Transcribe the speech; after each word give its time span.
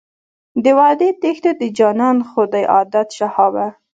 د 0.63 0.65
وعدې 0.77 1.09
تېښته 1.21 1.51
د 1.61 1.63
جانان 1.77 2.17
خو 2.29 2.41
دی 2.53 2.63
عادت 2.73 3.07
شهابه. 3.17 3.67